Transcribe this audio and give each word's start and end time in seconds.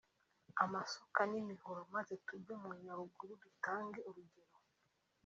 amasuka 0.63 1.21
n’imihoro 1.31 1.81
maze 1.95 2.13
tujye 2.25 2.53
mu 2.61 2.69
Nyarugunga 2.81 3.33
dutange 3.53 3.99
urugero 4.09 4.55